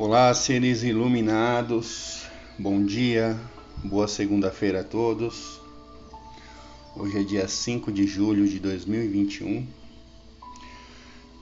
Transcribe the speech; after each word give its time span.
Olá, 0.00 0.32
seres 0.32 0.84
iluminados, 0.84 2.22
bom 2.56 2.84
dia, 2.84 3.36
boa 3.82 4.06
segunda-feira 4.06 4.82
a 4.82 4.84
todos. 4.84 5.60
Hoje 6.94 7.18
é 7.18 7.24
dia 7.24 7.48
5 7.48 7.90
de 7.90 8.06
julho 8.06 8.46
de 8.46 8.60
2021. 8.60 9.66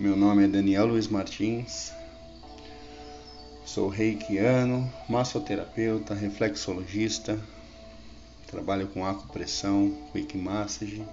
Meu 0.00 0.16
nome 0.16 0.45
é 0.45 0.48
Daniel 0.48 0.87
Luiz 0.87 1.06
Martins, 1.06 1.92
sou 3.66 3.90
reikiano, 3.90 4.90
massoterapeuta, 5.06 6.14
reflexologista, 6.14 7.38
trabalho 8.46 8.86
com 8.86 9.04
acupressão, 9.04 9.94
quick 10.12 10.34
massage 10.38 11.04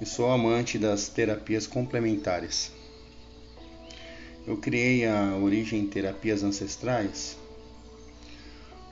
e 0.00 0.06
sou 0.06 0.30
amante 0.30 0.78
das 0.78 1.08
terapias 1.08 1.66
complementares. 1.66 2.77
Eu 4.48 4.56
criei 4.56 5.06
a 5.06 5.36
Origem 5.36 5.86
Terapias 5.86 6.42
Ancestrais 6.42 7.36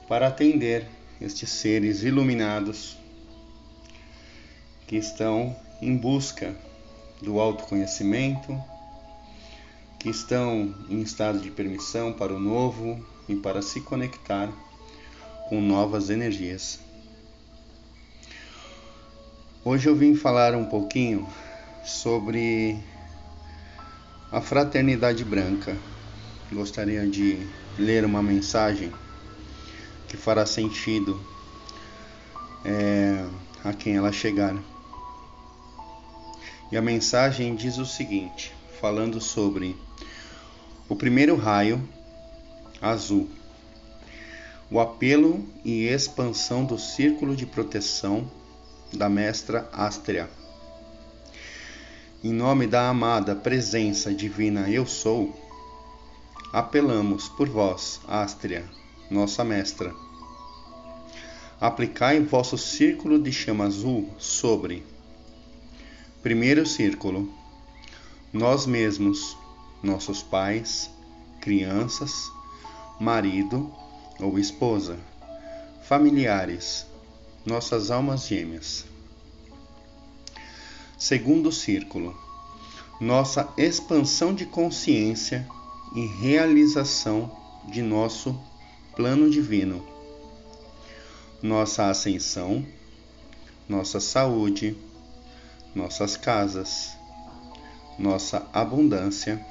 para 0.06 0.26
atender 0.26 0.86
estes 1.18 1.48
seres 1.48 2.02
iluminados 2.02 2.98
que 4.86 4.96
estão 4.96 5.56
em 5.80 5.96
busca 5.96 6.54
do 7.22 7.40
autoconhecimento, 7.40 8.54
que 9.98 10.10
estão 10.10 10.74
em 10.90 11.00
estado 11.00 11.40
de 11.40 11.50
permissão 11.50 12.12
para 12.12 12.34
o 12.34 12.38
novo 12.38 13.02
e 13.26 13.34
para 13.34 13.62
se 13.62 13.80
conectar 13.80 14.52
com 15.48 15.58
novas 15.62 16.10
energias. 16.10 16.78
Hoje 19.64 19.88
eu 19.88 19.96
vim 19.96 20.14
falar 20.14 20.54
um 20.54 20.66
pouquinho 20.66 21.26
sobre 21.82 22.78
a 24.30 24.40
Fraternidade 24.40 25.24
Branca. 25.24 25.76
Gostaria 26.52 27.06
de 27.06 27.46
ler 27.78 28.04
uma 28.04 28.22
mensagem 28.22 28.92
que 30.08 30.16
fará 30.16 30.44
sentido 30.44 31.20
é, 32.64 33.24
a 33.64 33.72
quem 33.72 33.96
ela 33.96 34.12
chegar. 34.12 34.56
E 36.70 36.76
a 36.76 36.82
mensagem 36.82 37.54
diz 37.54 37.78
o 37.78 37.86
seguinte, 37.86 38.52
falando 38.80 39.20
sobre 39.20 39.76
o 40.88 40.96
primeiro 40.96 41.36
raio 41.36 41.88
azul, 42.82 43.28
o 44.70 44.80
apelo 44.80 45.44
e 45.64 45.84
expansão 45.84 46.64
do 46.64 46.76
círculo 46.78 47.36
de 47.36 47.46
proteção 47.46 48.28
da 48.92 49.08
mestra 49.08 49.68
Astria. 49.72 50.28
Em 52.28 52.32
nome 52.32 52.66
da 52.66 52.88
amada 52.88 53.36
presença 53.36 54.12
divina 54.12 54.68
Eu 54.68 54.84
Sou, 54.84 55.32
apelamos 56.52 57.28
por 57.28 57.48
vós, 57.48 58.00
Astria, 58.08 58.64
nossa 59.08 59.44
mestra. 59.44 59.94
Aplicai 61.60 62.18
vosso 62.18 62.58
círculo 62.58 63.22
de 63.22 63.30
chama 63.30 63.66
azul 63.66 64.10
sobre. 64.18 64.84
Primeiro 66.20 66.66
círculo. 66.66 67.32
Nós 68.32 68.66
mesmos, 68.66 69.38
nossos 69.80 70.20
pais, 70.20 70.90
crianças, 71.40 72.12
marido 72.98 73.72
ou 74.18 74.36
esposa, 74.36 74.98
familiares, 75.84 76.88
nossas 77.46 77.92
almas 77.92 78.26
gêmeas. 78.26 78.95
Segundo 80.98 81.52
círculo, 81.52 82.16
nossa 82.98 83.52
expansão 83.58 84.34
de 84.34 84.46
consciência 84.46 85.46
e 85.94 86.06
realização 86.06 87.30
de 87.68 87.82
nosso 87.82 88.34
plano 88.94 89.28
divino, 89.28 89.86
nossa 91.42 91.90
ascensão, 91.90 92.64
nossa 93.68 94.00
saúde, 94.00 94.74
nossas 95.74 96.16
casas, 96.16 96.96
nossa 97.98 98.48
abundância, 98.50 99.44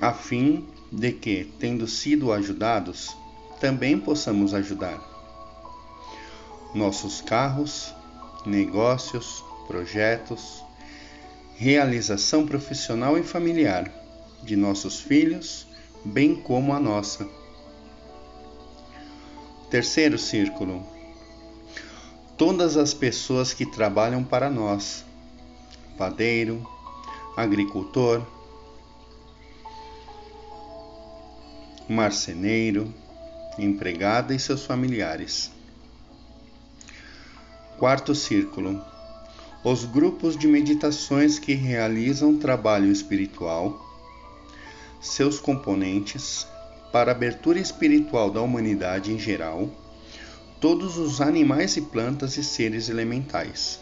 a 0.00 0.14
fim 0.14 0.66
de 0.90 1.12
que, 1.12 1.52
tendo 1.58 1.86
sido 1.86 2.32
ajudados, 2.32 3.14
também 3.60 4.00
possamos 4.00 4.54
ajudar. 4.54 4.98
Nossos 6.74 7.20
carros, 7.20 7.94
negócios, 8.46 9.44
projetos, 9.68 10.64
realização 11.54 12.46
profissional 12.46 13.18
e 13.18 13.22
familiar 13.22 13.92
de 14.42 14.56
nossos 14.56 14.98
filhos, 14.98 15.68
bem 16.04 16.34
como 16.34 16.72
a 16.72 16.80
nossa. 16.80 17.28
Terceiro 19.70 20.18
círculo. 20.18 20.84
Todas 22.36 22.76
as 22.76 22.94
pessoas 22.94 23.52
que 23.52 23.66
trabalham 23.66 24.24
para 24.24 24.48
nós: 24.48 25.04
padeiro, 25.98 26.66
agricultor, 27.36 28.26
marceneiro, 31.88 32.92
empregada 33.58 34.34
e 34.34 34.38
seus 34.38 34.64
familiares 34.64 35.50
Quarto 37.78 38.12
círculo: 38.12 38.84
os 39.70 39.84
grupos 39.84 40.34
de 40.34 40.48
meditações 40.48 41.38
que 41.38 41.52
realizam 41.52 42.38
trabalho 42.38 42.90
espiritual, 42.90 43.78
seus 44.98 45.38
componentes, 45.38 46.46
para 46.90 47.12
a 47.12 47.14
abertura 47.14 47.60
espiritual 47.60 48.30
da 48.30 48.40
humanidade 48.40 49.12
em 49.12 49.18
geral, 49.18 49.68
todos 50.58 50.96
os 50.96 51.20
animais 51.20 51.76
e 51.76 51.82
plantas 51.82 52.38
e 52.38 52.42
seres 52.42 52.88
elementais. 52.88 53.78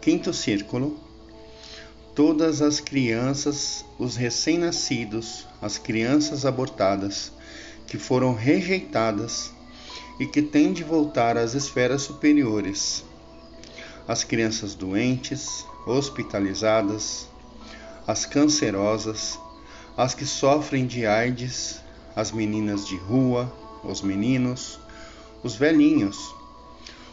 Quinto 0.00 0.32
círculo: 0.32 0.98
todas 2.14 2.62
as 2.62 2.80
crianças, 2.80 3.84
os 3.98 4.16
recém-nascidos, 4.16 5.46
as 5.60 5.76
crianças 5.76 6.46
abortadas, 6.46 7.30
que 7.86 7.98
foram 7.98 8.34
rejeitadas 8.34 9.52
e 10.18 10.26
que 10.26 10.40
têm 10.40 10.72
de 10.72 10.82
voltar 10.82 11.36
às 11.36 11.52
esferas 11.52 12.00
superiores. 12.00 13.04
As 14.06 14.24
crianças 14.24 14.74
doentes, 14.74 15.64
hospitalizadas, 15.86 17.28
as 18.06 18.26
cancerosas, 18.26 19.38
as 19.96 20.14
que 20.14 20.26
sofrem 20.26 20.86
de 20.86 21.06
AIDS, 21.06 21.80
as 22.16 22.32
meninas 22.32 22.86
de 22.86 22.96
rua, 22.96 23.52
os 23.84 24.02
meninos, 24.02 24.78
os 25.42 25.54
velhinhos, 25.54 26.34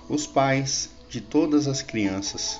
os 0.07 0.25
pais 0.25 0.89
de 1.09 1.21
todas 1.21 1.67
as 1.67 1.81
crianças, 1.81 2.59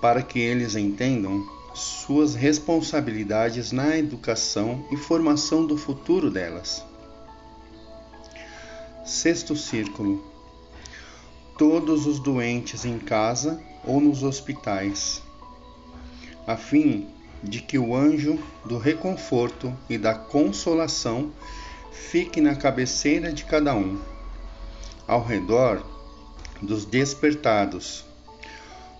para 0.00 0.22
que 0.22 0.38
eles 0.38 0.76
entendam 0.76 1.46
suas 1.74 2.34
responsabilidades 2.34 3.72
na 3.72 3.96
educação 3.96 4.86
e 4.90 4.96
formação 4.96 5.66
do 5.66 5.76
futuro 5.76 6.30
delas. 6.30 6.84
Sexto 9.04 9.56
círculo. 9.56 10.27
Todos 11.58 12.06
os 12.06 12.20
doentes 12.20 12.84
em 12.84 13.00
casa 13.00 13.60
ou 13.84 14.00
nos 14.00 14.22
hospitais, 14.22 15.20
a 16.46 16.56
fim 16.56 17.08
de 17.42 17.60
que 17.60 17.76
o 17.76 17.96
anjo 17.96 18.38
do 18.64 18.78
reconforto 18.78 19.76
e 19.90 19.98
da 19.98 20.14
consolação 20.14 21.32
fique 21.90 22.40
na 22.40 22.54
cabeceira 22.54 23.32
de 23.32 23.44
cada 23.44 23.74
um, 23.74 24.00
ao 25.04 25.24
redor 25.24 25.84
dos 26.62 26.84
despertados, 26.84 28.04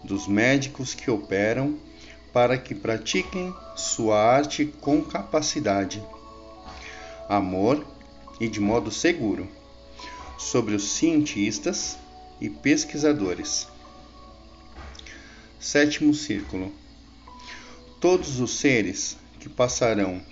dos 0.03 0.27
médicos 0.27 0.95
que 0.95 1.13
operam 1.13 1.79
para 2.33 2.59
que 2.59 2.75
pratiquem 2.75 3.55
sua 3.77 4.21
arte 4.21 4.67
com 4.81 5.01
capacidade, 5.01 6.03
amor 7.29 7.87
e 8.41 8.49
de 8.49 8.59
modo 8.59 8.91
seguro. 8.91 9.47
Sobre 10.37 10.75
os 10.75 10.91
cientistas 10.91 11.97
e 12.41 12.49
pesquisadores. 12.49 13.67
Sétimo 15.59 16.15
círculo: 16.15 16.73
todos 18.01 18.41
os 18.41 18.59
seres 18.59 19.17
que 19.41 19.49
passarão 19.49 20.23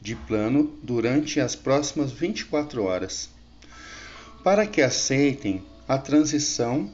de 0.00 0.14
plano 0.14 0.78
durante 0.82 1.40
as 1.40 1.56
próximas 1.56 2.12
24 2.12 2.84
horas, 2.84 3.30
para 4.44 4.66
que 4.66 4.82
aceitem 4.82 5.64
a 5.88 5.98
transição 5.98 6.90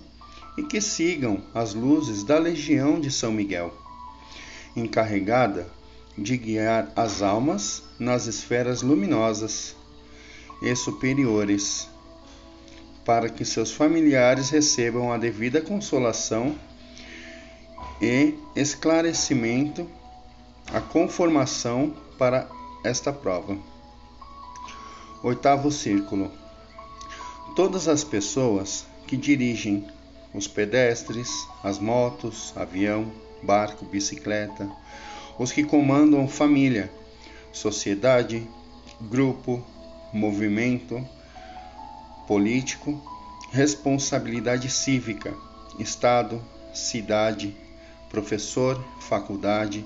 e 0.57 0.63
que 0.63 0.81
sigam 0.81 1.43
as 1.55 1.75
luzes 1.75 2.23
da 2.23 2.39
Legião 2.39 3.01
de 3.01 3.11
São 3.11 3.33
Miguel, 3.33 3.77
encarregada 4.77 5.67
de 6.17 6.37
guiar 6.37 6.93
as 6.97 7.21
almas 7.21 7.83
nas 7.99 8.27
esferas 8.27 8.83
luminosas 8.83 9.75
e 10.63 10.75
superiores 10.77 11.90
para 13.11 13.29
que 13.29 13.45
seus 13.45 13.73
familiares 13.73 14.51
recebam 14.51 15.12
a 15.12 15.19
devida 15.19 15.61
consolação 15.61 16.55
e 18.01 18.39
esclarecimento 18.55 19.85
a 20.73 20.81
conformação 20.81 21.93
para 22.17 22.49
esta 22.85 23.12
prova. 23.12 23.59
Oitavo 25.25 25.73
círculo. 25.73 26.31
Todas 27.57 27.89
as 27.89 28.05
pessoas 28.05 28.87
que 29.09 29.17
dirigem 29.17 29.85
os 30.33 30.47
pedestres, 30.47 31.29
as 31.65 31.81
motos, 31.81 32.53
avião, 32.55 33.11
barco, 33.43 33.85
bicicleta, 33.87 34.71
os 35.37 35.51
que 35.51 35.65
comandam 35.65 36.29
família, 36.29 36.89
sociedade, 37.53 38.47
grupo, 39.01 39.61
movimento 40.13 41.05
político, 42.31 43.03
responsabilidade 43.50 44.71
cívica, 44.71 45.35
Estado, 45.81 46.41
cidade, 46.73 47.56
professor, 48.09 48.81
faculdade, 49.00 49.85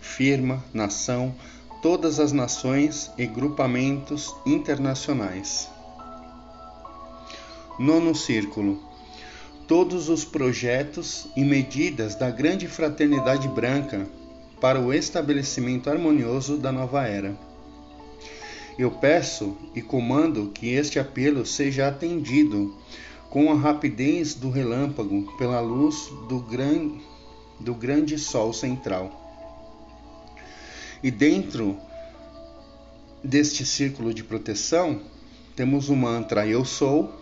firma, 0.00 0.64
nação, 0.74 1.32
todas 1.80 2.18
as 2.18 2.32
nações 2.32 3.12
e 3.16 3.24
grupamentos 3.26 4.34
internacionais. 4.44 5.68
Nono 7.78 8.12
círculo. 8.12 8.82
Todos 9.68 10.08
os 10.08 10.24
projetos 10.24 11.28
e 11.36 11.44
medidas 11.44 12.16
da 12.16 12.28
grande 12.28 12.66
fraternidade 12.66 13.46
branca 13.46 14.04
para 14.60 14.80
o 14.80 14.92
estabelecimento 14.92 15.88
harmonioso 15.88 16.56
da 16.56 16.72
nova 16.72 17.06
era. 17.06 17.53
Eu 18.76 18.90
peço 18.90 19.56
e 19.74 19.80
comando 19.80 20.50
que 20.52 20.70
este 20.70 20.98
apelo 20.98 21.46
seja 21.46 21.86
atendido 21.86 22.74
com 23.30 23.52
a 23.52 23.54
rapidez 23.54 24.34
do 24.34 24.50
relâmpago 24.50 25.36
pela 25.36 25.60
luz 25.60 26.08
do, 26.28 26.40
gran... 26.40 26.90
do 27.60 27.74
grande 27.74 28.18
sol 28.18 28.52
central. 28.52 29.20
E 31.02 31.10
dentro 31.10 31.76
deste 33.22 33.64
círculo 33.64 34.12
de 34.12 34.24
proteção, 34.24 35.00
temos 35.54 35.88
o 35.88 35.94
mantra 35.94 36.46
Eu 36.46 36.64
sou, 36.64 37.12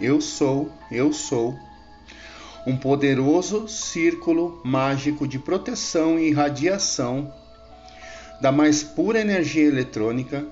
Eu 0.00 0.20
sou, 0.20 0.70
Eu 0.90 1.12
sou. 1.12 1.54
Um 2.66 2.76
poderoso 2.76 3.68
círculo 3.68 4.60
mágico 4.64 5.28
de 5.28 5.38
proteção 5.38 6.18
e 6.18 6.28
irradiação 6.28 7.32
da 8.40 8.50
mais 8.52 8.82
pura 8.82 9.20
energia 9.20 9.66
eletrônica. 9.66 10.46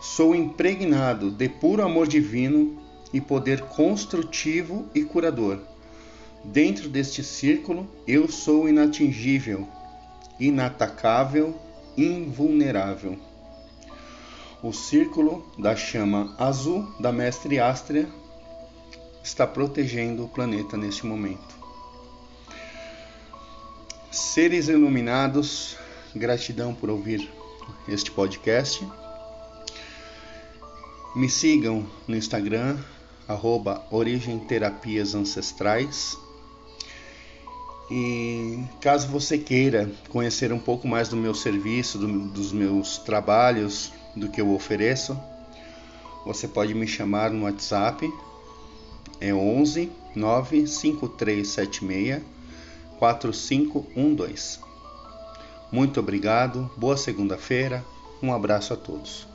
Sou 0.00 0.34
impregnado 0.34 1.30
de 1.30 1.48
puro 1.48 1.82
amor 1.82 2.06
divino 2.06 2.82
e 3.12 3.20
poder 3.20 3.60
construtivo 3.62 4.86
e 4.94 5.02
curador. 5.02 5.60
Dentro 6.44 6.88
deste 6.88 7.22
círculo, 7.22 7.88
eu 8.06 8.28
sou 8.28 8.68
inatingível 8.68 9.68
inatacável, 10.42 11.56
invulnerável. 11.96 13.16
O 14.60 14.72
círculo 14.72 15.46
da 15.58 15.76
chama 15.76 16.34
azul 16.38 16.84
da 16.98 17.12
Mestre 17.12 17.60
Astria 17.60 18.08
está 19.22 19.46
protegendo 19.46 20.24
o 20.24 20.28
planeta 20.28 20.76
neste 20.76 21.06
momento. 21.06 21.62
Seres 24.10 24.68
iluminados, 24.68 25.76
gratidão 26.14 26.74
por 26.74 26.90
ouvir 26.90 27.28
este 27.88 28.10
podcast. 28.10 28.86
Me 31.14 31.28
sigam 31.28 31.86
no 32.06 32.16
Instagram, 32.16 32.78
arroba 33.28 33.86
Origem 33.90 34.38
Terapias 34.38 35.14
Ancestrais 35.14 36.16
e 37.94 38.58
caso 38.80 39.06
você 39.08 39.36
queira 39.36 39.92
conhecer 40.08 40.50
um 40.50 40.58
pouco 40.58 40.88
mais 40.88 41.10
do 41.10 41.16
meu 41.16 41.34
serviço, 41.34 41.98
do, 41.98 42.20
dos 42.30 42.50
meus 42.50 42.96
trabalhos, 42.96 43.92
do 44.16 44.30
que 44.30 44.40
eu 44.40 44.50
ofereço, 44.54 45.14
você 46.24 46.48
pode 46.48 46.72
me 46.72 46.86
chamar 46.86 47.30
no 47.30 47.44
WhatsApp, 47.44 48.10
é 49.20 49.34
11 49.34 49.92
95376 50.16 52.22
4512. 52.98 54.71
Muito 55.72 56.00
obrigado, 56.00 56.70
boa 56.76 56.98
segunda-feira, 56.98 57.82
um 58.22 58.30
abraço 58.34 58.74
a 58.74 58.76
todos. 58.76 59.26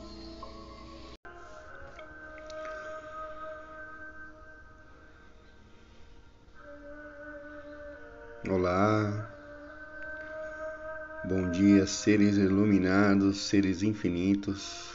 Olá, 8.48 9.28
bom 11.24 11.50
dia, 11.50 11.88
seres 11.88 12.36
iluminados, 12.36 13.48
seres 13.48 13.82
infinitos. 13.82 14.92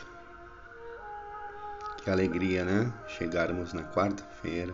Que 2.02 2.10
alegria, 2.10 2.64
né? 2.64 2.94
Chegarmos 3.18 3.74
na 3.74 3.84
quarta-feira, 3.84 4.74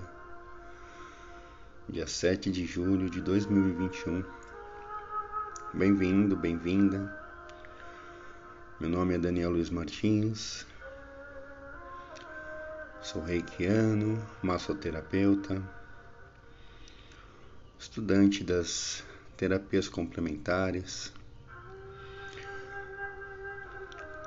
dia 1.90 2.06
7 2.06 2.52
de 2.52 2.64
julho 2.64 3.10
de 3.10 3.22
2021. 3.22 4.39
Bem-vindo, 5.74 6.36
bem-vinda. 6.36 7.16
Meu 8.80 8.90
nome 8.90 9.14
é 9.14 9.18
Daniel 9.18 9.52
Luiz 9.52 9.70
Martins. 9.70 10.66
Sou 13.02 13.24
reikiano, 13.24 14.20
massoterapeuta 14.42 15.62
estudante 17.80 18.44
das 18.44 19.04
terapias 19.38 19.88
complementares 19.88 21.14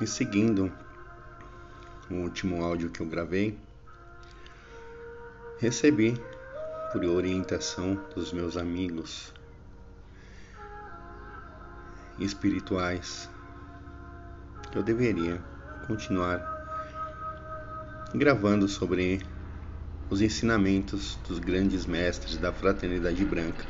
e 0.00 0.06
seguindo 0.06 0.72
o 2.10 2.14
último 2.14 2.64
áudio 2.64 2.90
que 2.90 3.00
eu 3.00 3.06
gravei, 3.06 3.58
recebi 5.58 6.14
por 6.92 7.04
orientação 7.04 7.94
dos 8.14 8.32
meus 8.32 8.56
amigos 8.56 9.32
espirituais 12.18 13.30
eu 14.74 14.82
deveria 14.82 15.38
continuar 15.86 16.40
gravando 18.14 18.66
sobre 18.66 19.20
os 20.08 20.22
ensinamentos 20.22 21.18
dos 21.28 21.38
grandes 21.38 21.84
mestres 21.84 22.36
da 22.36 22.52
Fraternidade 22.52 23.24
Branca. 23.24 23.64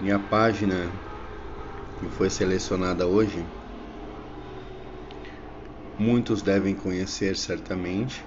E 0.00 0.10
a 0.10 0.18
página 0.18 0.90
que 1.98 2.08
foi 2.10 2.30
selecionada 2.30 3.06
hoje, 3.06 3.44
muitos 5.98 6.40
devem 6.40 6.74
conhecer 6.74 7.36
certamente, 7.36 8.24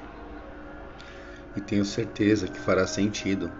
e 1.55 1.61
tenho 1.61 1.85
certeza 1.85 2.47
que 2.47 2.59
fará 2.59 2.85
sentido 2.85 3.51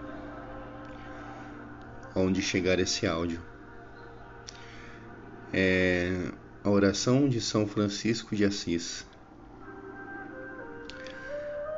onde 2.14 2.40
chegar 2.42 2.78
esse 2.78 3.06
áudio. 3.06 3.53
É 5.56 6.32
a 6.64 6.68
oração 6.68 7.28
de 7.28 7.40
São 7.40 7.64
Francisco 7.64 8.34
de 8.34 8.44
Assis. 8.44 9.06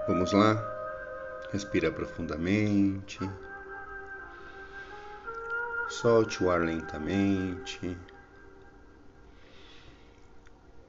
Vamos 0.09 0.33
lá? 0.33 0.57
Respira 1.53 1.93
profundamente. 1.93 3.19
Solte 5.91 6.43
o 6.43 6.51
ar 6.51 6.63
lentamente. 6.63 7.99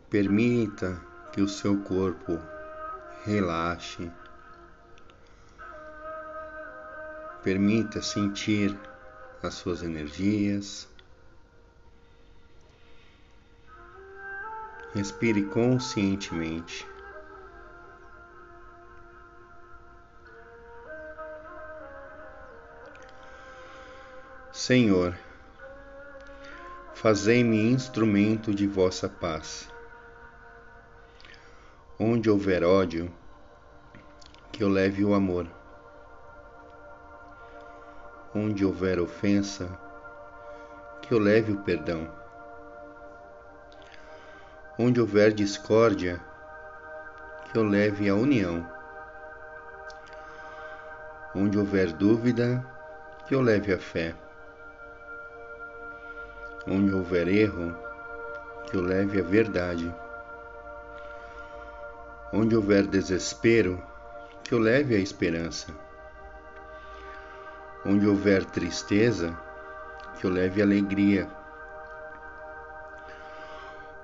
Permita 0.09 1.01
que 1.33 1.41
o 1.41 1.47
seu 1.49 1.81
corpo 1.81 2.39
relaxe. 3.25 4.09
Permita 7.43 8.01
sentir 8.01 8.79
as 9.43 9.55
suas 9.55 9.83
energias. 9.83 10.87
Respire 14.93 15.43
conscientemente. 15.43 16.87
Senhor, 24.51 25.17
fazei-me 26.93 27.71
instrumento 27.71 28.53
de 28.53 28.65
vossa 28.65 29.07
paz. 29.07 29.69
Onde 31.99 32.29
houver 32.29 32.63
ódio, 32.63 33.09
que 34.51 34.63
eu 34.63 34.67
leve 34.67 35.05
o 35.05 35.13
amor. 35.13 35.47
Onde 38.33 38.65
houver 38.65 38.99
ofensa, 38.99 39.69
que 41.01 41.13
eu 41.13 41.19
leve 41.19 41.51
o 41.51 41.61
perdão. 41.61 42.26
Onde 44.79 45.01
houver 45.01 45.33
discórdia, 45.33 46.21
que 47.45 47.57
eu 47.57 47.63
leve 47.63 48.09
a 48.09 48.15
união. 48.15 48.67
Onde 51.35 51.57
houver 51.57 51.91
dúvida, 51.91 52.63
que 53.27 53.35
eu 53.35 53.41
leve 53.41 53.73
a 53.73 53.77
fé 53.77 54.15
Onde 56.69 56.93
houver 56.93 57.29
erro, 57.29 57.73
que 58.65 58.75
eu 58.75 58.81
leve 58.81 59.21
a 59.21 59.23
verdade. 59.23 59.95
Onde 62.33 62.57
houver 62.57 62.85
desespero, 62.85 63.81
que 64.43 64.53
eu 64.53 64.59
leve 64.59 64.93
a 64.93 64.99
esperança. 64.99 65.73
Onde 67.85 68.05
houver 68.05 68.43
tristeza, 68.43 69.33
que 70.19 70.27
eu 70.27 70.29
leve 70.29 70.61
alegria. 70.61 71.29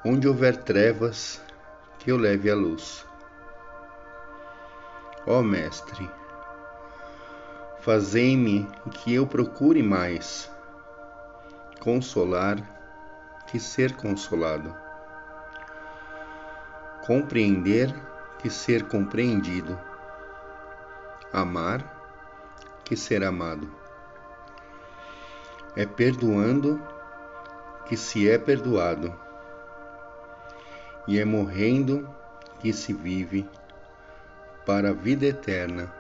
Onde 0.05 0.27
houver 0.27 0.57
trevas, 0.57 1.41
que 1.99 2.11
eu 2.11 2.17
leve 2.17 2.51
a 2.51 2.55
luz. 2.55 3.05
Ó 5.25 5.41
Mestre, 5.41 6.11
fazei-me 7.79 8.67
que 8.91 9.13
eu 9.13 9.25
procure 9.25 9.81
mais 9.81 10.51
consolar 11.79 12.57
que 13.47 13.57
ser 13.57 13.95
consolado, 13.95 14.75
compreender 17.05 17.93
que 18.39 18.49
ser 18.49 18.83
compreendido, 18.89 19.79
amar 21.31 21.81
que 22.83 22.97
ser 22.97 23.23
amado. 23.23 23.71
É 25.77 25.85
perdoando 25.85 26.81
que 27.85 27.95
se 27.95 28.29
é 28.29 28.37
perdoado, 28.37 29.22
e 31.07 31.19
é 31.19 31.25
morrendo 31.25 32.09
que 32.59 32.71
se 32.71 32.93
vive 32.93 33.47
para 34.65 34.89
a 34.89 34.93
vida 34.93 35.25
eterna. 35.25 35.91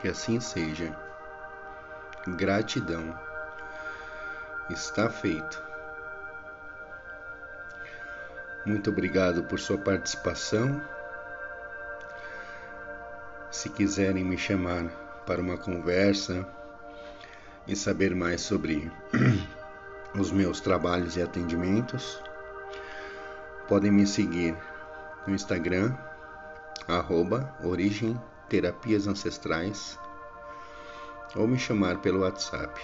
Que 0.00 0.08
assim 0.08 0.40
seja. 0.40 0.94
Gratidão. 2.26 3.18
Está 4.70 5.08
feito. 5.08 5.62
Muito 8.64 8.90
obrigado 8.90 9.44
por 9.44 9.60
sua 9.60 9.78
participação. 9.78 10.82
Se 13.50 13.68
quiserem 13.70 14.24
me 14.24 14.36
chamar 14.36 14.86
para 15.24 15.40
uma 15.40 15.56
conversa 15.56 16.46
e 17.66 17.76
saber 17.76 18.14
mais 18.14 18.40
sobre 18.40 18.90
os 20.18 20.32
meus 20.32 20.60
trabalhos 20.60 21.16
e 21.16 21.22
atendimentos, 21.22 22.20
podem 23.68 23.90
me 23.90 24.06
seguir 24.06 24.56
no 25.26 25.34
Instagram, 25.34 25.94
arroba 26.86 27.56
Origem 27.64 28.20
Terapias 28.48 29.06
Ancestrais, 29.06 29.98
ou 31.34 31.48
me 31.48 31.58
chamar 31.58 31.98
pelo 31.98 32.20
WhatsApp. 32.20 32.80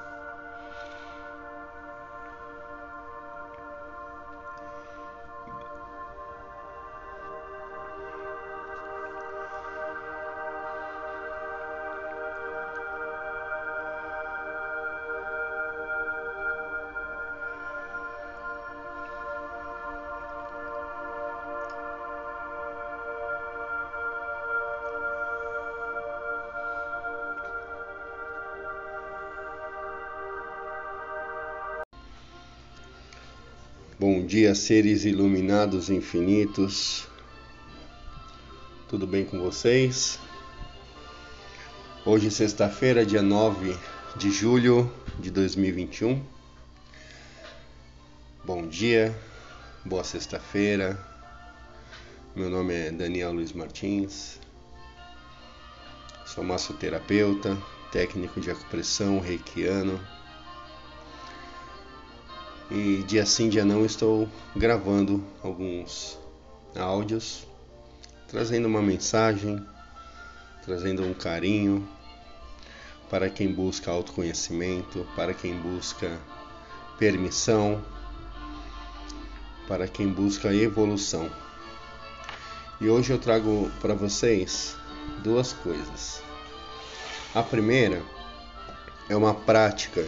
Bom 34.09 34.25
dia, 34.25 34.55
seres 34.55 35.05
iluminados 35.05 35.91
infinitos. 35.91 37.09
Tudo 38.89 39.05
bem 39.05 39.25
com 39.25 39.41
vocês? 39.41 40.21
Hoje, 42.05 42.31
sexta-feira, 42.31 43.05
dia 43.05 43.21
9 43.21 43.77
de 44.15 44.31
julho 44.31 44.89
de 45.19 45.29
2021. 45.33 46.23
Bom 48.45 48.69
dia, 48.69 49.13
boa 49.85 50.05
sexta-feira. 50.05 50.97
Meu 52.37 52.49
nome 52.49 52.75
é 52.75 52.93
Daniel 52.93 53.33
Luiz 53.33 53.53
Martins. 53.53 54.39
Sou 56.25 56.45
massoterapeuta, 56.45 57.59
técnico 57.91 58.41
de 58.41 58.53
acupressão 58.53 59.19
reikiano 59.19 60.01
e 62.71 63.05
dia 63.07 63.25
sim, 63.25 63.49
dia 63.49 63.65
não, 63.65 63.85
estou 63.85 64.29
gravando 64.55 65.25
alguns 65.43 66.19
áudios, 66.75 67.47
trazendo 68.29 68.67
uma 68.67 68.83
mensagem, 68.83 69.65
trazendo 70.65 71.05
um 71.05 71.15
carinho 71.15 71.89
para 73.09 73.31
quem 73.31 73.53
busca 73.53 73.91
autoconhecimento, 73.91 75.07
para 75.15 75.33
quem 75.33 75.57
busca 75.57 76.19
permissão, 76.99 77.85
para 79.69 79.87
quem 79.87 80.09
busca 80.09 80.53
evolução. 80.53 81.31
E 82.81 82.89
hoje 82.89 83.13
eu 83.13 83.19
trago 83.19 83.71
para 83.81 83.95
vocês 83.95 84.77
duas 85.23 85.53
coisas. 85.53 86.21
A 87.33 87.43
primeira 87.43 88.03
é 89.09 89.15
uma 89.17 89.35
prática 89.35 90.07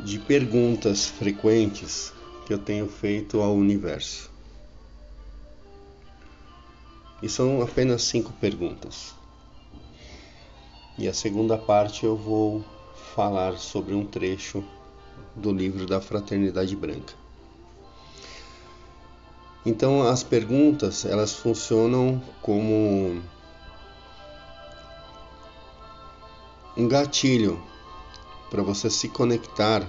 de 0.00 0.18
perguntas 0.18 1.06
frequentes 1.06 2.12
que 2.46 2.52
eu 2.52 2.58
tenho 2.58 2.88
feito 2.88 3.40
ao 3.40 3.54
universo. 3.54 4.30
E 7.22 7.28
são 7.28 7.62
apenas 7.62 8.02
cinco 8.02 8.32
perguntas. 8.34 9.14
E 10.98 11.08
a 11.08 11.14
segunda 11.14 11.56
parte 11.56 12.04
eu 12.04 12.16
vou 12.16 12.64
falar 13.14 13.56
sobre 13.56 13.94
um 13.94 14.04
trecho 14.04 14.64
do 15.34 15.52
livro 15.52 15.86
da 15.86 16.00
Fraternidade 16.00 16.76
Branca. 16.76 17.14
Então 19.64 20.02
as 20.06 20.22
perguntas 20.22 21.04
elas 21.04 21.32
funcionam 21.32 22.22
como 22.42 23.22
um 26.76 26.88
gatilho 26.88 27.62
para 28.50 28.62
você 28.62 28.88
se 28.90 29.08
conectar 29.08 29.82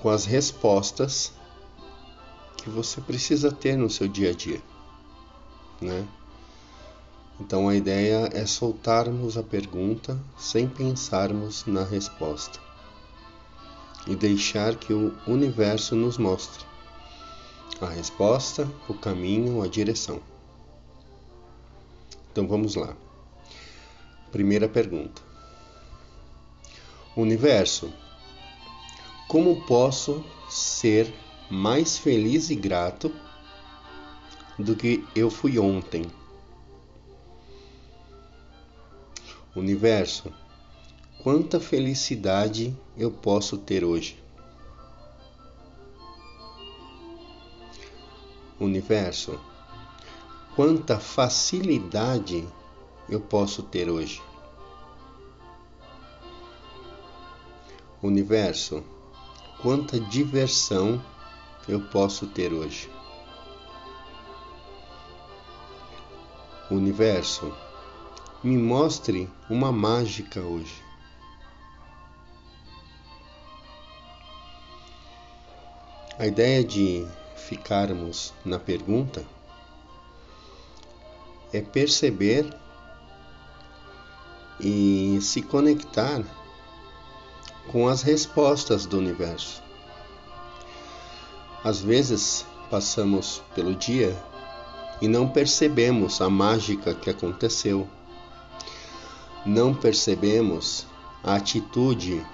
com 0.00 0.08
as 0.08 0.24
respostas 0.24 1.32
que 2.56 2.70
você 2.70 3.00
precisa 3.00 3.50
ter 3.50 3.76
no 3.76 3.90
seu 3.90 4.06
dia 4.06 4.30
a 4.30 4.34
dia, 4.34 4.62
né? 5.80 6.06
Então 7.40 7.68
a 7.68 7.76
ideia 7.76 8.28
é 8.32 8.44
soltarmos 8.46 9.38
a 9.38 9.42
pergunta 9.42 10.20
sem 10.36 10.68
pensarmos 10.68 11.64
na 11.66 11.84
resposta 11.84 12.58
e 14.06 14.16
deixar 14.16 14.74
que 14.74 14.92
o 14.92 15.14
universo 15.26 15.94
nos 15.94 16.18
mostre 16.18 16.66
a 17.80 17.86
resposta, 17.86 18.68
o 18.88 18.94
caminho, 18.94 19.62
a 19.62 19.68
direção. 19.68 20.20
Então 22.32 22.46
vamos 22.46 22.74
lá. 22.74 22.96
Primeira 24.32 24.68
pergunta: 24.68 25.22
Universo, 27.18 27.92
como 29.26 29.66
posso 29.66 30.24
ser 30.48 31.12
mais 31.50 31.98
feliz 31.98 32.48
e 32.48 32.54
grato 32.54 33.12
do 34.56 34.76
que 34.76 35.04
eu 35.16 35.28
fui 35.28 35.58
ontem? 35.58 36.06
Universo, 39.56 40.32
quanta 41.20 41.58
felicidade 41.58 42.72
eu 42.96 43.10
posso 43.10 43.58
ter 43.58 43.82
hoje? 43.82 44.16
Universo, 48.60 49.40
quanta 50.54 51.00
facilidade 51.00 52.46
eu 53.08 53.20
posso 53.20 53.64
ter 53.64 53.90
hoje? 53.90 54.27
Universo, 58.00 58.84
quanta 59.60 59.98
diversão 59.98 61.04
eu 61.66 61.80
posso 61.80 62.28
ter 62.28 62.52
hoje. 62.52 62.88
Universo, 66.70 67.52
me 68.44 68.56
mostre 68.56 69.28
uma 69.50 69.72
mágica 69.72 70.40
hoje. 70.40 70.80
A 76.16 76.24
ideia 76.24 76.62
de 76.62 77.04
ficarmos 77.36 78.32
na 78.44 78.60
pergunta 78.60 79.26
é 81.52 81.60
perceber 81.60 82.48
e 84.60 85.18
se 85.20 85.42
conectar 85.42 86.22
com 87.68 87.88
as 87.88 88.02
respostas 88.02 88.86
do 88.86 88.98
universo. 88.98 89.62
Às 91.62 91.80
vezes 91.80 92.46
passamos 92.70 93.42
pelo 93.54 93.74
dia 93.74 94.16
e 95.00 95.08
não 95.08 95.28
percebemos 95.28 96.20
a 96.20 96.28
mágica 96.28 96.94
que 96.94 97.10
aconteceu. 97.10 97.86
Não 99.44 99.74
percebemos 99.74 100.86
a 101.22 101.34
atitude 101.34 102.24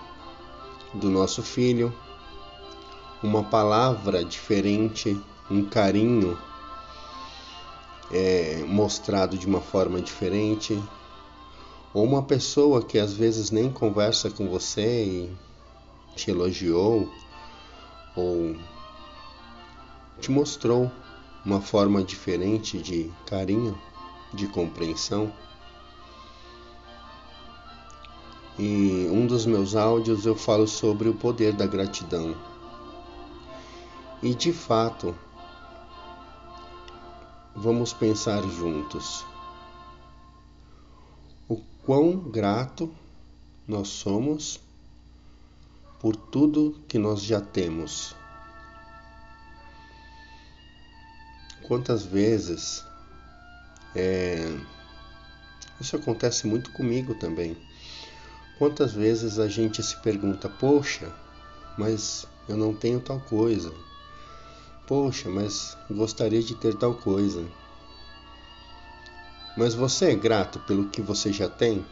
do 0.92 1.10
nosso 1.10 1.42
filho, 1.42 1.92
uma 3.22 3.42
palavra 3.42 4.24
diferente, 4.24 5.18
um 5.50 5.64
carinho 5.64 6.38
é, 8.10 8.64
mostrado 8.66 9.36
de 9.36 9.46
uma 9.46 9.60
forma 9.60 10.00
diferente, 10.00 10.80
ou 11.94 12.02
uma 12.02 12.24
pessoa 12.24 12.82
que 12.82 12.98
às 12.98 13.12
vezes 13.12 13.52
nem 13.52 13.70
conversa 13.70 14.28
com 14.28 14.48
você 14.48 15.04
e 15.04 15.36
te 16.16 16.28
elogiou 16.28 17.08
ou 18.16 18.56
te 20.20 20.32
mostrou 20.32 20.90
uma 21.44 21.60
forma 21.60 22.02
diferente 22.02 22.78
de 22.78 23.12
carinho, 23.26 23.78
de 24.32 24.48
compreensão. 24.48 25.32
E 28.58 29.08
um 29.12 29.26
dos 29.26 29.46
meus 29.46 29.76
áudios 29.76 30.26
eu 30.26 30.34
falo 30.34 30.66
sobre 30.66 31.08
o 31.08 31.14
poder 31.14 31.52
da 31.52 31.66
gratidão. 31.66 32.34
E 34.20 34.34
de 34.34 34.52
fato, 34.52 35.14
vamos 37.54 37.92
pensar 37.92 38.42
juntos 38.42 39.24
quão 41.84 42.16
grato 42.16 42.94
nós 43.66 43.88
somos 43.88 44.60
por 46.00 46.16
tudo 46.16 46.82
que 46.88 46.98
nós 46.98 47.22
já 47.22 47.40
temos. 47.40 48.14
Quantas 51.62 52.04
vezes 52.04 52.84
é, 53.94 54.58
isso 55.80 55.96
acontece 55.96 56.46
muito 56.46 56.70
comigo 56.72 57.14
também. 57.14 57.56
Quantas 58.58 58.92
vezes 58.92 59.38
a 59.38 59.48
gente 59.48 59.82
se 59.82 59.96
pergunta, 59.96 60.48
poxa, 60.48 61.12
mas 61.76 62.26
eu 62.48 62.56
não 62.56 62.74
tenho 62.74 63.00
tal 63.00 63.20
coisa. 63.20 63.72
Poxa, 64.86 65.28
mas 65.28 65.76
gostaria 65.90 66.42
de 66.42 66.54
ter 66.54 66.74
tal 66.76 66.94
coisa. 66.94 67.44
Mas 69.56 69.72
você 69.72 70.10
é 70.10 70.14
grato 70.16 70.58
pelo 70.60 70.88
que 70.88 71.00
você 71.00 71.32
já 71.32 71.48
tem? 71.48 71.86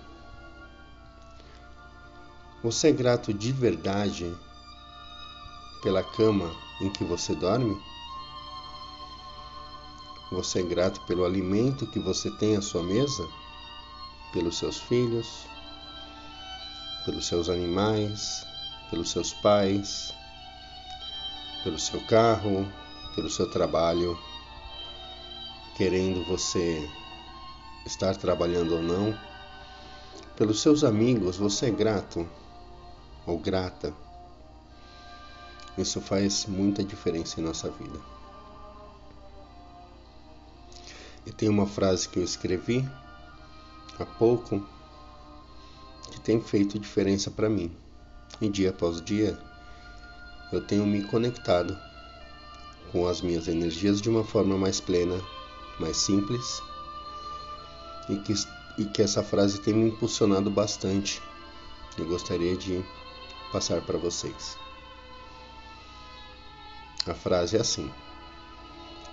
Você 2.60 2.88
é 2.88 2.92
grato 2.92 3.32
de 3.32 3.52
verdade 3.52 4.34
pela 5.80 6.02
cama 6.02 6.52
em 6.80 6.90
que 6.90 7.04
você 7.04 7.36
dorme? 7.36 7.80
Você 10.32 10.58
é 10.58 10.62
grato 10.62 11.00
pelo 11.02 11.24
alimento 11.24 11.86
que 11.86 12.00
você 12.00 12.30
tem 12.32 12.56
à 12.56 12.62
sua 12.62 12.82
mesa? 12.82 13.28
Pelos 14.32 14.58
seus 14.58 14.78
filhos? 14.78 15.46
Pelos 17.04 17.26
seus 17.26 17.48
animais? 17.48 18.44
Pelos 18.90 19.10
seus 19.10 19.32
pais? 19.34 20.12
Pelo 21.62 21.78
seu 21.78 22.00
carro? 22.06 22.66
Pelo 23.14 23.30
seu 23.30 23.48
trabalho? 23.48 24.18
Querendo 25.76 26.24
você 26.24 26.88
estar 27.84 28.16
trabalhando 28.16 28.76
ou 28.76 28.82
não? 28.82 29.18
Pelos 30.36 30.60
seus 30.60 30.84
amigos, 30.84 31.36
você 31.36 31.66
é 31.66 31.70
grato 31.70 32.28
ou 33.26 33.38
grata? 33.38 33.92
Isso 35.76 36.00
faz 36.00 36.46
muita 36.46 36.84
diferença 36.84 37.40
em 37.40 37.44
nossa 37.44 37.70
vida. 37.70 37.98
E 41.24 41.32
tem 41.32 41.48
uma 41.48 41.66
frase 41.66 42.08
que 42.08 42.18
eu 42.18 42.24
escrevi 42.24 42.88
há 43.98 44.04
pouco 44.04 44.66
que 46.10 46.20
tem 46.20 46.40
feito 46.40 46.78
diferença 46.78 47.30
para 47.30 47.48
mim. 47.48 47.70
E 48.40 48.48
dia 48.48 48.70
após 48.70 49.00
dia 49.00 49.38
eu 50.52 50.60
tenho 50.66 50.84
me 50.84 51.02
conectado 51.04 51.78
com 52.90 53.06
as 53.06 53.22
minhas 53.22 53.48
energias 53.48 54.00
de 54.00 54.10
uma 54.10 54.24
forma 54.24 54.58
mais 54.58 54.80
plena, 54.80 55.18
mais 55.78 55.96
simples 55.96 56.62
e 58.08 58.16
que, 58.16 58.34
e 58.78 58.84
que 58.84 59.02
essa 59.02 59.22
frase 59.22 59.60
tem 59.60 59.74
me 59.74 59.88
impulsionado 59.88 60.50
bastante. 60.50 61.22
Eu 61.98 62.06
gostaria 62.06 62.56
de 62.56 62.84
passar 63.52 63.82
para 63.82 63.98
vocês. 63.98 64.56
A 67.06 67.14
frase 67.14 67.56
é 67.56 67.60
assim. 67.60 67.90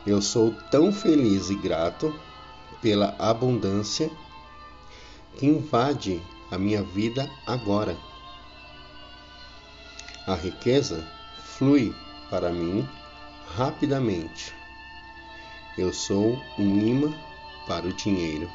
Eu 0.06 0.22
sou 0.22 0.54
tão 0.72 0.94
feliz 0.94 1.50
e 1.50 1.56
grato 1.56 2.18
pela 2.82 3.16
abundância 3.20 4.10
que 5.38 5.46
invade 5.46 6.22
a 6.52 6.58
minha 6.58 6.84
vida 6.84 7.30
agora. 7.46 7.98
A 10.26 10.36
riqueza 10.36 11.06
flui 11.58 11.94
para 12.30 12.52
mim 12.52 12.88
rapidamente. 13.56 14.54
Eu 15.78 15.92
sou 15.92 16.40
um 16.58 16.80
imã 16.80 17.14
para 17.68 17.88
o 17.88 17.94
dinheiro. 17.94 18.50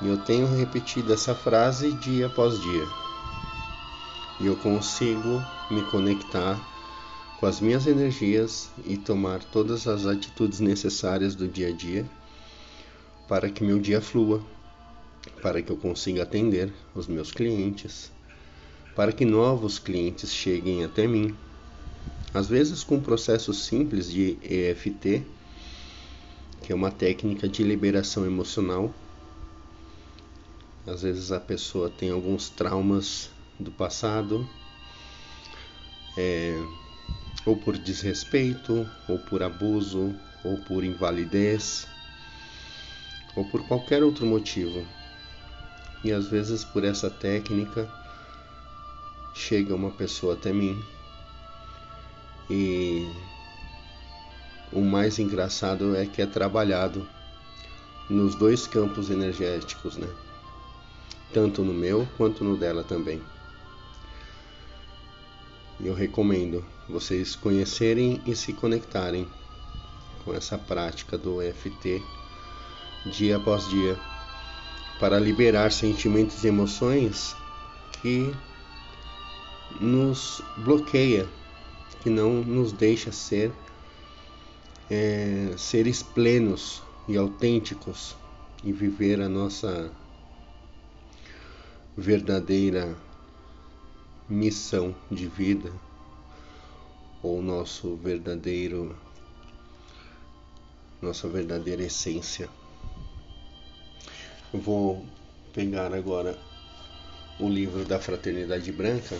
E 0.00 0.06
eu 0.06 0.16
tenho 0.16 0.46
repetido 0.46 1.12
essa 1.12 1.34
frase 1.34 1.92
dia 1.92 2.26
após 2.26 2.60
dia. 2.60 2.86
E 4.40 4.46
eu 4.46 4.56
consigo 4.56 5.42
me 5.70 5.82
conectar 5.90 6.58
com 7.38 7.46
as 7.46 7.60
minhas 7.60 7.86
energias 7.86 8.70
e 8.84 8.96
tomar 8.96 9.42
todas 9.44 9.86
as 9.86 10.06
atitudes 10.06 10.60
necessárias 10.60 11.34
do 11.34 11.48
dia 11.48 11.68
a 11.68 11.72
dia 11.72 12.08
para 13.28 13.50
que 13.50 13.62
meu 13.62 13.78
dia 13.78 14.00
flua, 14.00 14.42
para 15.42 15.60
que 15.60 15.70
eu 15.70 15.76
consiga 15.76 16.22
atender 16.22 16.72
os 16.94 17.06
meus 17.06 17.30
clientes, 17.30 18.10
para 18.96 19.12
que 19.12 19.24
novos 19.24 19.78
clientes 19.78 20.32
cheguem 20.32 20.82
até 20.82 21.06
mim. 21.06 21.36
Às 22.32 22.48
vezes 22.48 22.82
com 22.82 22.96
um 22.96 23.00
processo 23.00 23.52
simples 23.52 24.10
de 24.10 24.38
EFT, 24.42 25.22
que 26.62 26.72
é 26.72 26.74
uma 26.74 26.90
técnica 26.90 27.46
de 27.46 27.62
liberação 27.62 28.24
emocional. 28.24 28.92
Às 30.88 31.02
vezes 31.02 31.30
a 31.30 31.38
pessoa 31.38 31.90
tem 31.90 32.10
alguns 32.10 32.48
traumas 32.48 33.30
do 33.60 33.70
passado, 33.70 34.48
é, 36.16 36.58
ou 37.44 37.56
por 37.56 37.76
desrespeito, 37.76 38.88
ou 39.06 39.18
por 39.18 39.42
abuso, 39.42 40.14
ou 40.42 40.56
por 40.58 40.82
invalidez, 40.82 41.86
ou 43.36 43.44
por 43.44 43.66
qualquer 43.68 44.02
outro 44.02 44.24
motivo. 44.24 44.86
E 46.02 46.10
às 46.10 46.26
vezes 46.28 46.64
por 46.64 46.82
essa 46.84 47.10
técnica 47.10 47.86
chega 49.34 49.74
uma 49.74 49.90
pessoa 49.90 50.34
até 50.34 50.52
mim 50.52 50.82
e 52.48 53.06
o 54.72 54.80
mais 54.80 55.18
engraçado 55.18 55.94
é 55.94 56.06
que 56.06 56.22
é 56.22 56.26
trabalhado 56.26 57.06
nos 58.08 58.34
dois 58.34 58.66
campos 58.66 59.10
energéticos, 59.10 59.96
né? 59.96 60.08
Tanto 61.32 61.62
no 61.62 61.74
meu 61.74 62.08
quanto 62.16 62.42
no 62.42 62.56
dela 62.56 62.82
também. 62.82 63.20
Eu 65.80 65.94
recomendo 65.94 66.64
vocês 66.88 67.36
conhecerem 67.36 68.20
e 68.26 68.34
se 68.34 68.52
conectarem 68.52 69.28
com 70.24 70.34
essa 70.34 70.58
prática 70.58 71.16
do 71.16 71.40
EFT 71.40 72.02
dia 73.06 73.36
após 73.36 73.68
dia 73.68 73.96
para 74.98 75.18
liberar 75.18 75.70
sentimentos 75.70 76.42
e 76.42 76.48
emoções 76.48 77.36
que 78.02 78.34
nos 79.80 80.42
bloqueia, 80.56 81.28
que 82.02 82.10
não 82.10 82.42
nos 82.42 82.72
deixa 82.72 83.12
ser 83.12 83.52
é, 84.90 85.54
seres 85.56 86.02
plenos 86.02 86.82
e 87.06 87.16
autênticos 87.16 88.16
e 88.64 88.72
viver 88.72 89.20
a 89.20 89.28
nossa 89.28 89.92
verdadeira 91.98 92.96
missão 94.28 94.94
de 95.10 95.26
vida 95.26 95.72
ou 97.20 97.42
nosso 97.42 97.96
verdadeiro 97.96 98.96
nossa 101.02 101.28
verdadeira 101.28 101.82
essência. 101.82 102.48
Eu 104.54 104.60
vou 104.60 105.04
pegar 105.52 105.92
agora 105.92 106.38
o 107.40 107.48
livro 107.48 107.84
da 107.84 107.98
Fraternidade 107.98 108.70
Branca 108.70 109.18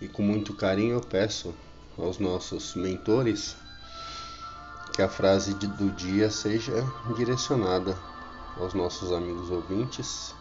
e 0.00 0.08
com 0.08 0.22
muito 0.22 0.52
carinho 0.52 0.94
eu 0.96 1.00
peço 1.00 1.54
aos 1.96 2.18
nossos 2.18 2.74
mentores 2.74 3.54
que 4.92 5.00
a 5.00 5.08
frase 5.08 5.54
do 5.54 5.90
dia 5.92 6.28
seja 6.28 6.84
direcionada 7.16 7.96
aos 8.56 8.74
nossos 8.74 9.12
amigos 9.12 9.48
ouvintes 9.48 10.39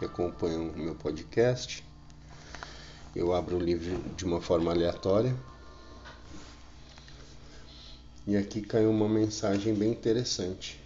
que 0.00 0.06
acompanham 0.06 0.70
o 0.70 0.78
meu 0.78 0.94
podcast. 0.94 1.84
Eu 3.14 3.34
abro 3.34 3.56
o 3.56 3.60
livro 3.60 3.98
de 4.16 4.24
uma 4.24 4.40
forma 4.40 4.72
aleatória. 4.72 5.36
E 8.26 8.34
aqui 8.34 8.62
caiu 8.62 8.90
uma 8.90 9.06
mensagem 9.06 9.74
bem 9.74 9.90
interessante. 9.90 10.80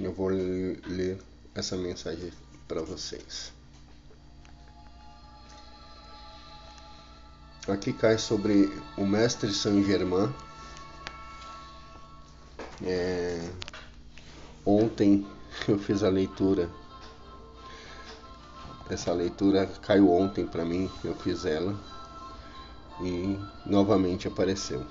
Eu 0.00 0.12
vou 0.14 0.28
ler 0.28 1.18
essa 1.54 1.76
mensagem 1.76 2.32
para 2.66 2.80
vocês. 2.80 3.52
Aqui 7.68 7.92
cai 7.92 8.16
sobre 8.16 8.72
o 8.96 9.04
mestre 9.04 9.52
Saint 9.52 9.84
Germain. 9.84 10.32
É... 12.82 13.48
Ontem 14.64 15.26
eu 15.68 15.78
fiz 15.78 16.02
a 16.02 16.08
leitura. 16.08 16.68
Essa 18.88 19.12
leitura 19.12 19.66
caiu 19.82 20.10
ontem 20.12 20.46
para 20.46 20.64
mim, 20.64 20.90
eu 21.02 21.14
fiz 21.16 21.44
ela 21.44 21.76
e 23.00 23.38
novamente 23.64 24.28
apareceu. 24.28 24.84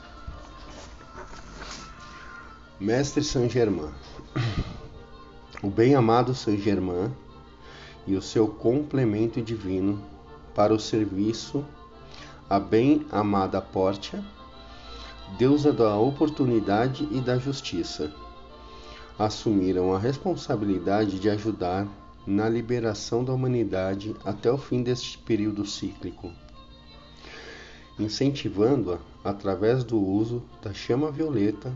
Mestre 2.80 3.24
Saint 3.24 3.50
Germain. 3.50 3.92
O 5.64 5.70
bem-amado 5.70 6.36
Saint 6.36 6.60
Germain 6.60 7.10
e 8.06 8.16
o 8.16 8.22
seu 8.22 8.48
complemento 8.48 9.42
divino 9.42 10.04
para 10.54 10.74
o 10.74 10.80
serviço 10.80 11.66
a 12.50 12.60
bem-amada 12.60 13.60
Portia, 13.60 14.24
deusa 15.38 15.74
da 15.74 15.98
oportunidade 15.98 17.08
e 17.12 17.20
da 17.20 17.38
justiça, 17.38 18.14
assumiram 19.18 19.94
a 19.94 20.00
responsabilidade 20.00 21.20
de 21.20 21.30
ajudar 21.30 21.88
na 22.26 22.48
liberação 22.48 23.24
da 23.24 23.34
humanidade 23.34 24.16
até 24.24 24.52
o 24.52 24.58
fim 24.58 24.82
deste 24.82 25.18
período 25.18 25.66
cíclico, 25.66 26.32
incentivando-a, 28.00 29.00
através 29.24 29.84
do 29.84 30.00
uso 30.00 30.44
da 30.62 30.74
chama 30.74 31.12
violeta, 31.12 31.74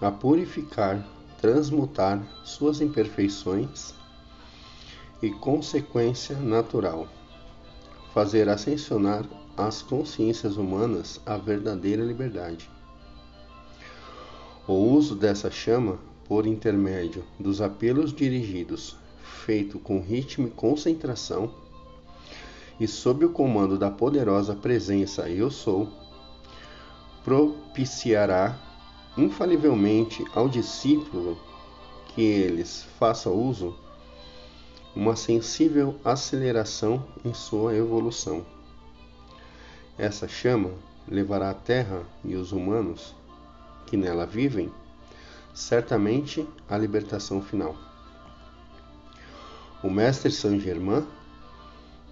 a 0.00 0.10
purificar, 0.10 1.06
transmutar 1.40 2.22
suas 2.44 2.80
imperfeições 2.80 3.94
e 5.20 5.30
consequência 5.30 6.36
natural, 6.36 7.08
fazer 8.14 8.48
ascensionar 8.48 9.24
as 9.58 9.82
consciências 9.82 10.56
humanas 10.56 11.20
à 11.26 11.36
verdadeira 11.36 12.04
liberdade. 12.04 12.70
O 14.68 14.72
uso 14.72 15.16
dessa 15.16 15.50
chama, 15.50 15.98
por 16.26 16.46
intermédio 16.46 17.24
dos 17.40 17.60
apelos 17.60 18.12
dirigidos, 18.12 18.96
feito 19.44 19.80
com 19.80 20.00
ritmo 20.00 20.46
e 20.46 20.50
concentração, 20.50 21.52
e 22.78 22.86
sob 22.86 23.24
o 23.24 23.30
comando 23.30 23.76
da 23.76 23.90
poderosa 23.90 24.54
presença 24.54 25.28
Eu 25.28 25.50
Sou, 25.50 25.88
propiciará 27.24 28.56
infalivelmente 29.16 30.24
ao 30.34 30.48
discípulo 30.48 31.36
que 32.14 32.22
eles 32.22 32.86
façam 32.96 33.34
uso 33.34 33.74
uma 34.94 35.16
sensível 35.16 35.96
aceleração 36.04 37.04
em 37.24 37.34
sua 37.34 37.74
evolução. 37.74 38.57
Essa 39.98 40.28
chama 40.28 40.70
levará 41.08 41.50
a 41.50 41.54
Terra 41.54 42.04
e 42.24 42.36
os 42.36 42.52
humanos 42.52 43.16
que 43.86 43.96
nela 43.96 44.24
vivem 44.24 44.70
certamente 45.52 46.46
à 46.68 46.78
libertação 46.78 47.42
final. 47.42 47.74
O 49.82 49.90
mestre 49.90 50.30
Saint 50.30 50.60
Germain 50.60 51.04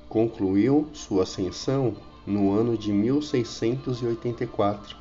concluiu 0.08 0.90
sua 0.92 1.22
ascensão 1.22 1.94
no 2.26 2.52
ano 2.52 2.76
de 2.76 2.92
1684 2.92 4.96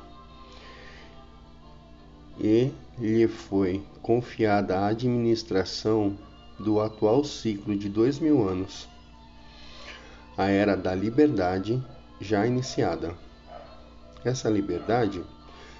e 2.38 2.70
lhe 2.98 3.26
foi 3.26 3.82
confiada 4.00 4.78
a 4.78 4.86
administração 4.88 6.16
do 6.58 6.80
atual 6.80 7.24
ciclo 7.24 7.76
de 7.76 7.88
dois 7.88 8.18
mil 8.18 8.48
anos, 8.48 8.88
a 10.36 10.48
era 10.48 10.76
da 10.76 10.94
liberdade 10.94 11.82
já 12.20 12.46
iniciada. 12.46 13.14
Essa 14.24 14.48
liberdade 14.48 15.22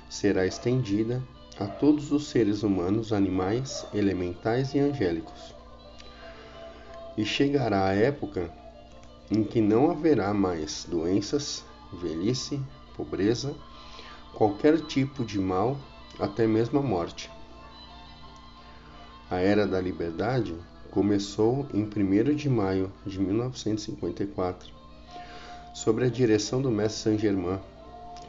será 0.09 0.47
estendida 0.47 1.23
a 1.59 1.67
todos 1.67 2.13
os 2.13 2.29
seres 2.29 2.63
humanos, 2.63 3.13
animais, 3.13 3.87
elementais 3.95 4.75
e 4.75 4.79
angélicos. 4.79 5.55
E 7.17 7.25
chegará 7.25 7.87
a 7.87 7.95
época 7.95 8.53
em 9.31 9.43
que 9.43 9.61
não 9.61 9.91
haverá 9.91 10.33
mais 10.35 10.87
doenças, 10.89 11.65
velhice, 11.93 12.61
pobreza, 12.95 13.55
qualquer 14.35 14.81
tipo 14.83 15.25
de 15.25 15.39
mal, 15.39 15.77
até 16.21 16.47
mesmo 16.47 16.79
a 16.79 16.83
morte. 16.83 17.31
A 19.31 19.39
Era 19.39 19.67
da 19.67 19.81
Liberdade 19.81 20.55
começou 20.91 21.67
em 21.75 21.83
1 21.83 22.35
de 22.37 22.49
maio 22.49 22.93
de 23.05 23.19
1954, 23.19 24.76
sob 25.77 26.03
a 26.03 26.09
direção 26.09 26.63
do 26.63 26.71
mestre 26.71 27.03
Saint-Germain, 27.03 27.61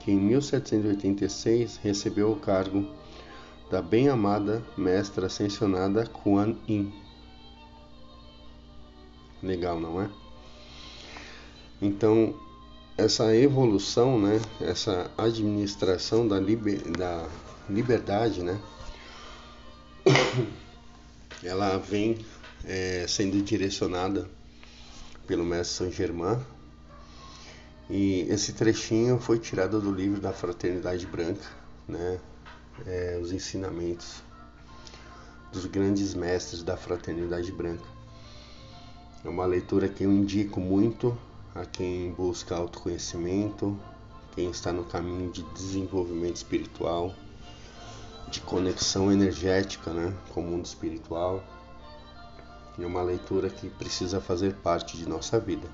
que 0.02 0.12
em 0.12 0.20
1786 0.20 1.78
recebeu 1.78 2.30
o 2.30 2.36
cargo 2.36 2.86
da 3.72 3.82
bem-amada 3.82 4.62
mestra 4.78 5.28
ascensionada 5.28 6.06
Kuan 6.06 6.58
Yin. 6.68 6.94
Legal, 9.42 9.80
não 9.80 10.02
é? 10.02 10.10
Então, 11.82 12.38
essa 12.98 13.34
evolução, 13.34 14.20
né, 14.20 14.42
essa 14.60 15.10
administração 15.18 16.28
da, 16.28 16.38
liber, 16.42 16.82
da 16.92 17.30
liberdade, 17.70 18.44
né, 18.44 18.60
ela 21.42 21.78
vem 21.78 22.18
é, 22.66 23.06
sendo 23.08 23.42
direcionada 23.42 24.30
pelo 25.26 25.46
mestre 25.46 25.86
Saint 25.86 25.94
Germain 25.96 26.57
e 27.90 28.22
esse 28.30 28.54
trechinho 28.54 29.18
foi 29.20 29.40
tirado 29.40 29.80
do 29.80 29.92
livro 29.92 30.20
da 30.20 30.34
Fraternidade 30.34 31.06
Branca, 31.06 31.46
né, 31.88 32.20
é, 32.86 33.18
os 33.22 33.32
ensinamentos 33.32 34.22
dos 35.52 35.66
grandes 35.66 36.14
mestres 36.14 36.64
da 36.64 36.76
Fraternidade 36.76 37.52
Branca. 37.52 37.86
É 39.24 39.30
uma 39.30 39.46
leitura 39.46 39.88
que 39.88 40.04
eu 40.04 40.12
indico 40.12 40.60
muito 40.60 41.18
a 41.56 41.66
quem 41.66 42.12
busca 42.12 42.56
autoconhecimento, 42.56 43.80
quem 44.36 44.50
está 44.50 44.72
no 44.72 44.84
caminho 44.84 45.32
de 45.32 45.42
desenvolvimento 45.54 46.36
espiritual 46.36 47.16
de 48.30 48.42
conexão 48.42 49.12
energética 49.12 49.92
né, 49.92 50.14
com 50.34 50.42
o 50.42 50.44
mundo 50.44 50.66
espiritual. 50.66 51.44
É 52.78 52.86
uma 52.86 53.02
leitura 53.02 53.50
que 53.50 53.70
precisa 53.70 54.22
fazer 54.22 54.54
parte 54.56 54.98
de 54.98 55.08
nossa 55.08 55.40
vida. 55.40 55.68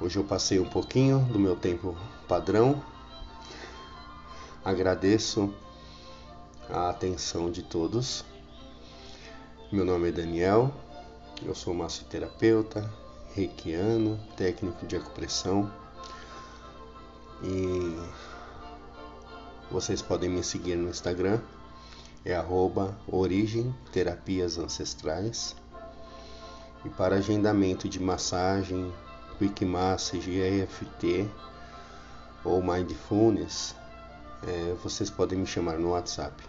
Hoje 0.00 0.18
eu 0.18 0.24
passei 0.24 0.58
um 0.58 0.68
pouquinho 0.68 1.18
do 1.26 1.38
meu 1.38 1.54
tempo 1.54 1.94
padrão. 2.26 2.82
Agradeço 4.64 5.52
a 6.70 6.88
atenção 6.88 7.50
de 7.50 7.62
todos. 7.62 8.24
Meu 9.70 9.84
nome 9.84 10.08
é 10.08 10.12
Daniel, 10.12 10.72
eu 11.44 11.54
sou 11.54 11.74
massoterapeuta, 11.74 12.90
reikiano, 13.34 14.18
técnico 14.38 14.86
de 14.86 14.96
acupressão 14.96 15.70
e 17.42 17.96
vocês 19.70 20.00
podem 20.00 20.30
me 20.30 20.42
seguir 20.42 20.76
no 20.76 20.88
Instagram, 20.88 21.40
é 22.24 22.34
arroba 22.34 22.98
Origem 23.06 23.74
Terapias 23.92 24.56
Ancestrais. 24.56 25.54
E 26.86 26.88
para 26.88 27.16
agendamento 27.16 27.86
de 27.86 28.00
massagem, 28.00 28.90
Quick 29.40 29.64
Massage, 29.64 30.38
EFT 30.38 31.26
ou 32.44 32.62
Mindfulness, 32.62 33.74
é, 34.46 34.76
vocês 34.82 35.08
podem 35.08 35.38
me 35.38 35.46
chamar 35.46 35.78
no 35.78 35.92
WhatsApp. 35.92 36.44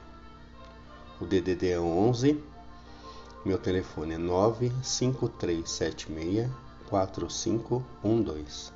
O 1.22 1.26
DDD 1.26 1.70
é 1.70 1.80
11, 1.80 2.44
meu 3.46 3.58
telefone 3.58 4.16
é 4.16 4.18
95376 4.18 6.50
4512. 6.90 8.74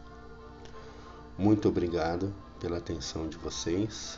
Muito 1.38 1.68
obrigado 1.68 2.34
pela 2.58 2.78
atenção 2.78 3.28
de 3.28 3.36
vocês. 3.36 4.18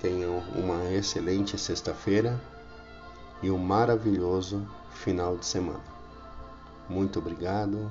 tenham 0.00 0.38
uma 0.54 0.92
excelente 0.92 1.58
sexta-feira 1.58 2.40
e 3.42 3.50
um 3.50 3.58
maravilhoso 3.58 4.64
final 4.92 5.36
de 5.36 5.44
semana. 5.44 5.82
Muito 6.88 7.18
obrigado, 7.18 7.90